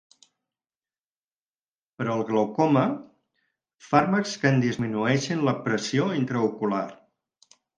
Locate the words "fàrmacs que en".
3.91-4.59